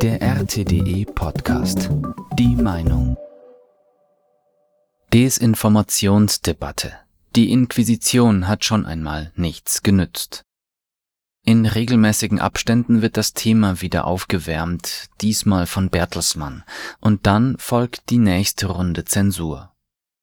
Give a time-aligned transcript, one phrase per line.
[0.00, 1.90] Der RTDE Podcast.
[2.38, 3.16] Die Meinung.
[5.12, 6.92] Desinformationsdebatte.
[7.34, 10.42] Die Inquisition hat schon einmal nichts genützt.
[11.44, 16.62] In regelmäßigen Abständen wird das Thema wieder aufgewärmt, diesmal von Bertelsmann,
[17.00, 19.72] und dann folgt die nächste Runde Zensur.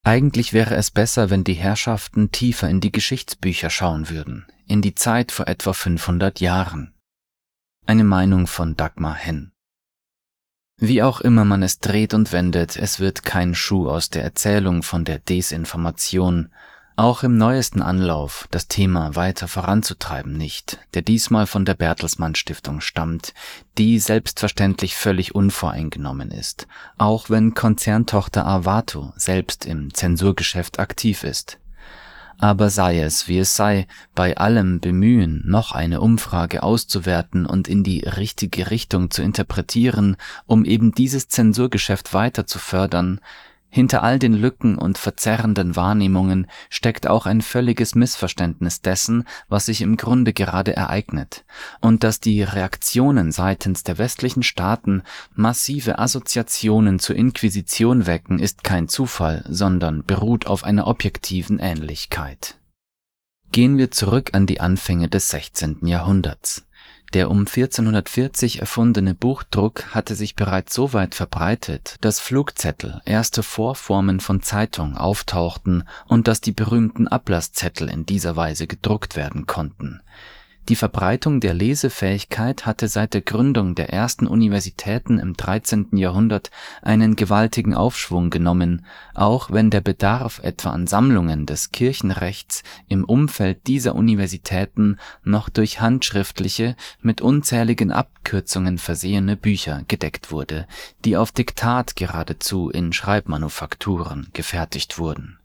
[0.06, 4.96] Eigentlich wäre es besser, wenn die Herrschaften tiefer in die Geschichtsbücher schauen würden, in die
[4.96, 6.94] Zeit vor etwa 500 Jahren.
[7.86, 9.52] Eine Meinung von Dagmar Henn.
[10.78, 14.84] Wie auch immer man es dreht und wendet, es wird kein Schuh aus der Erzählung
[14.84, 16.50] von der Desinformation,
[16.98, 22.82] auch im neuesten Anlauf, das Thema weiter voranzutreiben nicht, der diesmal von der Bertelsmann Stiftung
[22.82, 23.34] stammt,
[23.78, 31.58] die selbstverständlich völlig unvoreingenommen ist, auch wenn Konzerntochter Avato selbst im Zensurgeschäft aktiv ist.
[32.38, 37.84] Aber sei es, wie es sei, bei allem Bemühen, noch eine Umfrage auszuwerten und in
[37.84, 43.22] die richtige Richtung zu interpretieren, um eben dieses Zensurgeschäft weiter zu fördern,
[43.76, 49.82] hinter all den Lücken und verzerrenden Wahrnehmungen steckt auch ein völliges Missverständnis dessen, was sich
[49.82, 51.44] im Grunde gerade ereignet,
[51.82, 55.04] und dass die Reaktionen seitens der westlichen Staaten
[55.34, 62.58] massive Assoziationen zur Inquisition wecken, ist kein Zufall, sondern beruht auf einer objektiven Ähnlichkeit.
[63.52, 65.86] Gehen wir zurück an die Anfänge des 16.
[65.86, 66.66] Jahrhunderts.
[67.14, 74.20] Der um 1440 erfundene Buchdruck hatte sich bereits so weit verbreitet, dass Flugzettel erste Vorformen
[74.20, 80.02] von Zeitung auftauchten und dass die berühmten Ablasszettel in dieser Weise gedruckt werden konnten
[80.68, 85.90] die Verbreitung der Lesefähigkeit hatte seit der Gründung der ersten Universitäten im 13.
[85.96, 86.50] Jahrhundert
[86.82, 93.68] einen gewaltigen Aufschwung genommen, auch wenn der Bedarf etwa an Sammlungen des Kirchenrechts im Umfeld
[93.68, 100.68] dieser Universitäten noch durch handschriftliche, mit unzähligen Abkürzungen versehene Bücher gedeckt wurde,
[101.04, 105.38] die auf Diktat geradezu in Schreibmanufakturen gefertigt wurden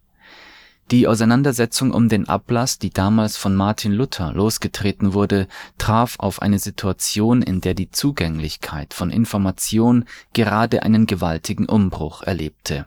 [0.90, 5.46] die Auseinandersetzung um den Ablass, die damals von Martin Luther losgetreten wurde,
[5.78, 12.86] traf auf eine Situation, in der die Zugänglichkeit von Information gerade einen gewaltigen Umbruch erlebte.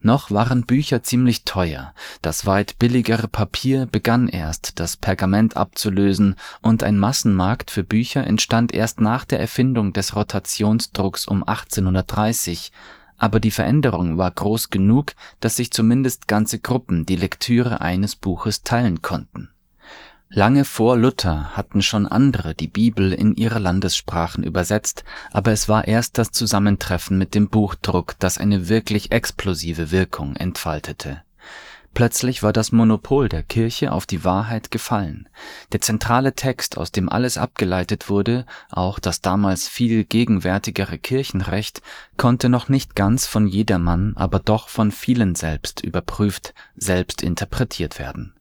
[0.00, 6.82] Noch waren Bücher ziemlich teuer, das weit billigere Papier begann erst, das Pergament abzulösen, und
[6.82, 12.72] ein Massenmarkt für Bücher entstand erst nach der Erfindung des Rotationsdrucks um 1830
[13.20, 18.62] aber die Veränderung war groß genug, dass sich zumindest ganze Gruppen die Lektüre eines Buches
[18.62, 19.50] teilen konnten.
[20.28, 25.86] Lange vor Luther hatten schon andere die Bibel in ihre Landessprachen übersetzt, aber es war
[25.86, 31.22] erst das Zusammentreffen mit dem Buchdruck, das eine wirklich explosive Wirkung entfaltete
[31.94, 35.28] Plötzlich war das Monopol der Kirche auf die Wahrheit gefallen.
[35.72, 41.82] Der zentrale Text, aus dem alles abgeleitet wurde, auch das damals viel gegenwärtigere Kirchenrecht,
[42.16, 48.34] konnte noch nicht ganz von jedermann, aber doch von vielen selbst überprüft, selbst interpretiert werden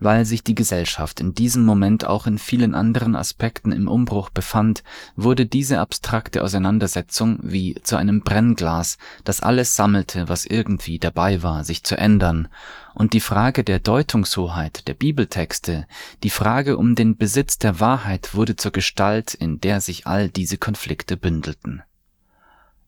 [0.00, 4.82] weil sich die Gesellschaft in diesem Moment auch in vielen anderen Aspekten im Umbruch befand,
[5.16, 11.64] wurde diese abstrakte Auseinandersetzung wie zu einem Brennglas, das alles sammelte, was irgendwie dabei war,
[11.64, 12.48] sich zu ändern,
[12.94, 15.86] und die Frage der Deutungshoheit der Bibeltexte,
[16.24, 20.58] die Frage um den Besitz der Wahrheit wurde zur Gestalt, in der sich all diese
[20.58, 21.82] Konflikte bündelten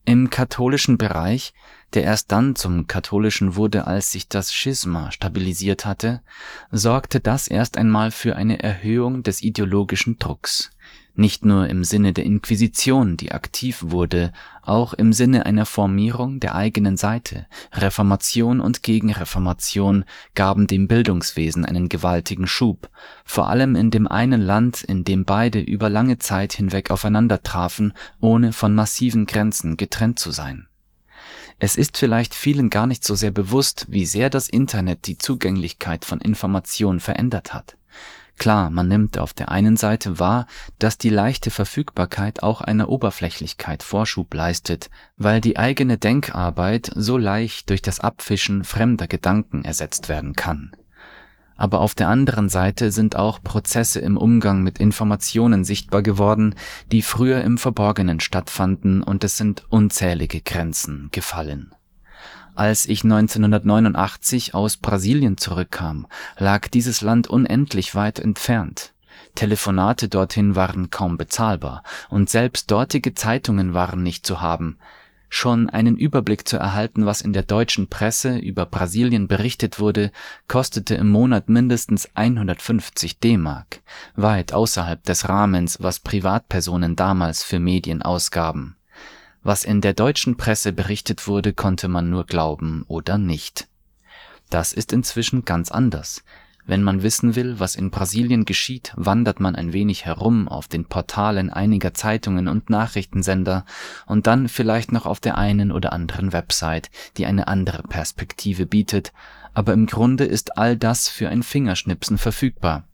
[0.05, 1.53] im katholischen Bereich,
[1.95, 6.23] der erst dann zum katholischen wurde, als sich das Schisma stabilisiert hatte,
[6.71, 10.71] sorgte das erst einmal für eine Erhöhung des ideologischen Drucks
[11.15, 14.33] nicht nur im Sinne der Inquisition, die aktiv wurde,
[14.63, 17.47] auch im Sinne einer Formierung der eigenen Seite.
[17.73, 20.05] Reformation und Gegenreformation
[20.35, 22.91] gaben dem Bildungswesen einen gewaltigen Schub,
[23.25, 27.93] vor allem in dem einen Land, in dem beide über lange Zeit hinweg aufeinander trafen,
[28.21, 30.67] ohne von massiven Grenzen getrennt zu sein.
[31.59, 36.07] Es ist vielleicht vielen gar nicht so sehr bewusst, wie sehr das Internet die Zugänglichkeit
[36.07, 37.77] von Information verändert hat.
[38.41, 40.47] Klar, man nimmt auf der einen Seite wahr,
[40.79, 44.89] dass die leichte Verfügbarkeit auch einer Oberflächlichkeit Vorschub leistet,
[45.19, 50.73] weil die eigene Denkarbeit so leicht durch das Abfischen fremder Gedanken ersetzt werden kann.
[51.59, 56.55] Aber auf der anderen Seite sind auch Prozesse im Umgang mit Informationen sichtbar geworden,
[56.91, 61.75] die früher im Verborgenen stattfanden und es sind unzählige Grenzen gefallen
[62.55, 66.07] als ich 1989 aus Brasilien zurückkam,
[66.39, 68.93] lag dieses Land unendlich weit entfernt.
[69.35, 74.79] Telefonate dorthin waren kaum bezahlbar, und selbst dortige Zeitungen waren nicht zu haben.
[75.33, 80.11] Schon einen Überblick zu erhalten, was in der deutschen Presse über Brasilien berichtet wurde,
[80.49, 83.81] kostete im Monat mindestens 150 D-Mark,
[84.17, 88.77] weit außerhalb des Rahmens, was Privatpersonen damals für Medien ausgaben.
[89.43, 93.69] Was in der deutschen Presse berichtet wurde, konnte man nur glauben oder nicht.
[94.51, 96.23] Das ist inzwischen ganz anders.
[96.67, 100.85] Wenn man wissen will, was in Brasilien geschieht, wandert man ein wenig herum auf den
[100.85, 103.65] Portalen einiger Zeitungen und Nachrichtensender
[104.07, 109.13] und dann vielleicht noch auf der einen oder anderen Website, die eine andere Perspektive bietet,
[109.55, 112.85] aber im Grunde ist all das für ein Fingerschnipsen verfügbar.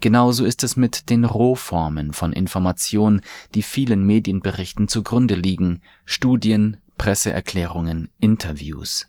[0.00, 3.20] Genauso ist es mit den Rohformen von Information,
[3.54, 9.08] die vielen Medienberichten zugrunde liegen, Studien, Presseerklärungen, Interviews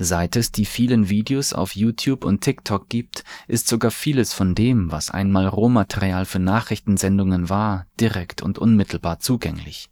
[0.00, 4.92] Seit es die vielen Videos auf YouTube und TikTok gibt, ist sogar vieles von dem,
[4.92, 9.90] was einmal Rohmaterial für Nachrichtensendungen war, direkt und unmittelbar zugänglich.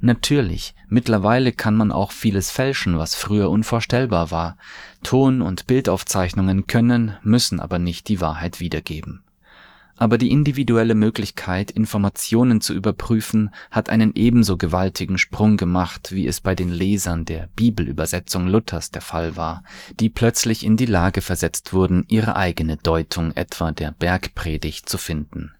[0.00, 4.56] Natürlich, mittlerweile kann man auch vieles fälschen, was früher unvorstellbar war.
[5.02, 9.25] Ton- und Bildaufzeichnungen können, müssen aber nicht die Wahrheit wiedergeben
[9.96, 16.40] aber die individuelle Möglichkeit, Informationen zu überprüfen, hat einen ebenso gewaltigen Sprung gemacht, wie es
[16.40, 19.64] bei den Lesern der Bibelübersetzung Luthers der Fall war,
[19.98, 25.52] die plötzlich in die Lage versetzt wurden, ihre eigene Deutung etwa der Bergpredigt zu finden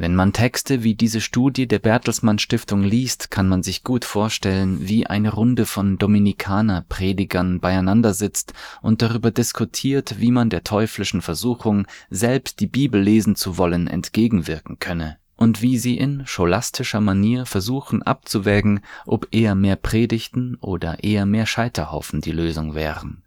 [0.00, 4.78] wenn man Texte wie diese Studie der Bertelsmann Stiftung liest, kann man sich gut vorstellen,
[4.80, 11.86] wie eine Runde von Dominikaner-Predigern beieinander sitzt und darüber diskutiert, wie man der teuflischen Versuchung,
[12.08, 15.18] selbst die Bibel lesen zu wollen, entgegenwirken könne.
[15.36, 21.44] Und wie sie in scholastischer Manier versuchen abzuwägen, ob eher mehr Predigten oder eher mehr
[21.44, 23.22] Scheiterhaufen die Lösung wären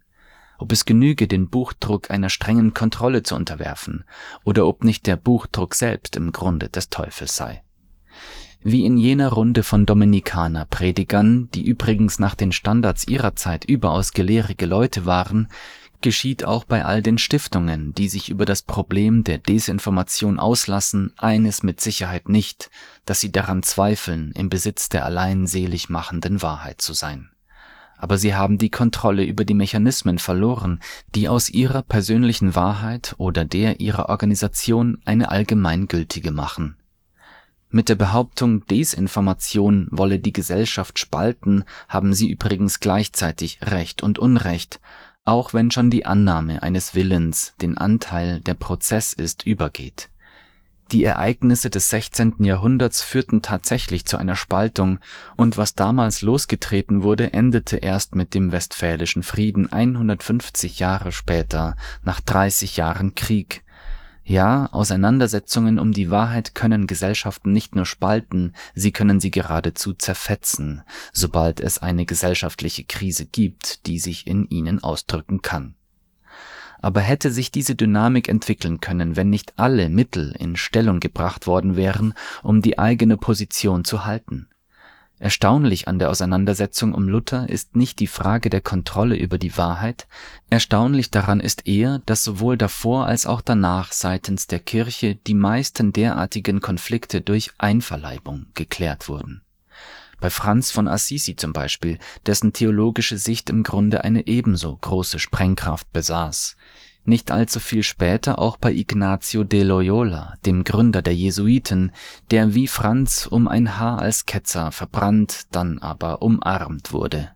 [0.58, 4.04] ob es genüge, den Buchdruck einer strengen Kontrolle zu unterwerfen,
[4.44, 7.62] oder ob nicht der Buchdruck selbst im Grunde des Teufels sei.
[8.62, 14.64] Wie in jener Runde von Dominikaner-Predigern, die übrigens nach den Standards ihrer Zeit überaus gelehrige
[14.64, 15.48] Leute waren,
[16.00, 21.62] geschieht auch bei all den Stiftungen, die sich über das Problem der Desinformation auslassen, eines
[21.62, 22.70] mit Sicherheit nicht,
[23.04, 27.33] dass sie daran zweifeln, im Besitz der allein selig machenden Wahrheit zu sein
[28.04, 30.80] aber sie haben die Kontrolle über die Mechanismen verloren,
[31.14, 36.76] die aus ihrer persönlichen Wahrheit oder der ihrer Organisation eine allgemeingültige machen.
[37.70, 44.80] Mit der Behauptung, Desinformation wolle die Gesellschaft spalten, haben sie übrigens gleichzeitig Recht und Unrecht,
[45.24, 50.10] auch wenn schon die Annahme eines Willens den Anteil der Prozess ist übergeht
[50.92, 52.44] die Ereignisse des 16.
[52.44, 54.98] Jahrhunderts führten tatsächlich zu einer Spaltung,
[55.36, 62.20] und was damals losgetreten wurde, endete erst mit dem Westfälischen Frieden 150 Jahre später, nach
[62.20, 63.64] 30 Jahren Krieg.
[64.26, 70.82] Ja, Auseinandersetzungen um die Wahrheit können Gesellschaften nicht nur spalten, sie können sie geradezu zerfetzen,
[71.12, 75.74] sobald es eine gesellschaftliche Krise gibt, die sich in ihnen ausdrücken kann
[76.84, 81.76] aber hätte sich diese Dynamik entwickeln können, wenn nicht alle Mittel in Stellung gebracht worden
[81.76, 84.48] wären, um die eigene Position zu halten.
[85.18, 90.06] Erstaunlich an der Auseinandersetzung um Luther ist nicht die Frage der Kontrolle über die Wahrheit,
[90.50, 95.92] erstaunlich daran ist eher, dass sowohl davor als auch danach seitens der Kirche die meisten
[95.92, 99.43] derartigen Konflikte durch Einverleibung geklärt wurden.
[100.24, 105.92] Bei Franz von Assisi zum Beispiel, dessen theologische Sicht im Grunde eine ebenso große Sprengkraft
[105.92, 106.56] besaß.
[107.04, 111.92] Nicht allzu viel später auch bei Ignazio de Loyola, dem Gründer der Jesuiten,
[112.30, 117.32] der wie Franz um ein Haar als Ketzer verbrannt, dann aber umarmt wurde.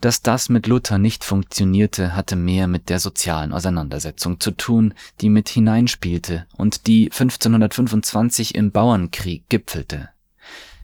[0.00, 5.28] Dass das mit Luther nicht funktionierte, hatte mehr mit der sozialen Auseinandersetzung zu tun, die
[5.28, 10.08] mit hineinspielte und die 1525 im Bauernkrieg gipfelte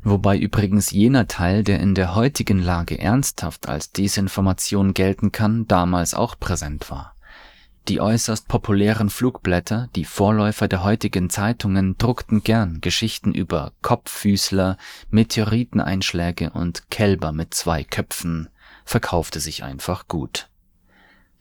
[0.02, 6.14] wobei übrigens jener Teil, der in der heutigen Lage ernsthaft als Desinformation gelten kann, damals
[6.14, 7.14] auch präsent war.
[7.88, 14.76] Die äußerst populären Flugblätter, die Vorläufer der heutigen Zeitungen, druckten gern Geschichten über Kopffüßler,
[15.10, 18.50] Meteoriteneinschläge und Kälber mit zwei Köpfen,
[18.84, 20.48] verkaufte sich einfach gut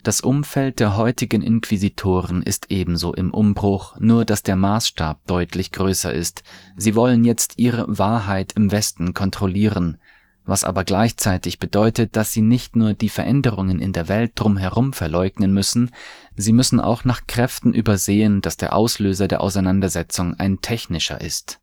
[0.07, 6.13] das Umfeld der heutigen Inquisitoren ist ebenso im Umbruch, nur dass der Maßstab deutlich größer
[6.13, 6.43] ist.
[6.77, 9.97] Sie wollen jetzt ihre Wahrheit im Westen kontrollieren,
[10.45, 15.53] was aber gleichzeitig bedeutet, dass sie nicht nur die Veränderungen in der Welt drumherum verleugnen
[15.53, 15.91] müssen,
[16.37, 21.59] sie müssen auch nach Kräften übersehen, dass der Auslöser der Auseinandersetzung ein technischer ist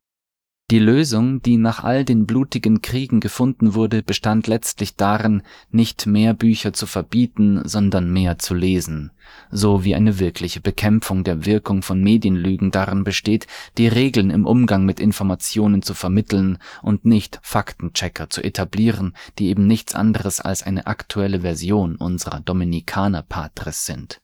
[0.71, 6.33] Die Lösung, die nach all den blutigen Kriegen gefunden wurde, bestand letztlich darin, nicht mehr
[6.33, 9.12] Bücher zu verbieten, sondern mehr zu lesen,
[9.50, 14.87] so wie eine wirkliche Bekämpfung der Wirkung von Medienlügen darin besteht, die Regeln im Umgang
[14.87, 20.87] mit Informationen zu vermitteln und nicht Faktenchecker zu etablieren, die eben nichts anderes als eine
[20.87, 24.23] aktuelle Version unserer Dominikaner Patres sind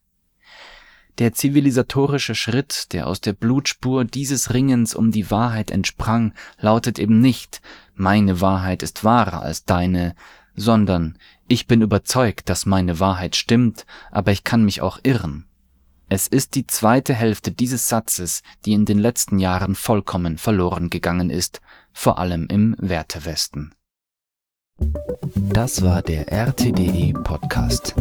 [1.20, 7.20] der zivilisatorische Schritt, der aus der Blutspur dieses Ringens um die Wahrheit entsprang, lautet eben
[7.20, 7.60] nicht
[8.00, 10.14] meine Wahrheit ist wahrer als deine,
[10.56, 15.46] sondern ich bin überzeugt, dass meine Wahrheit stimmt, aber ich kann mich auch irren.
[16.08, 21.28] Es ist die zweite Hälfte dieses Satzes, die in den letzten Jahren vollkommen verloren gegangen
[21.28, 21.60] ist,
[21.92, 23.74] vor allem im Wertewesten.
[25.34, 27.94] Das war der RTDE Podcast.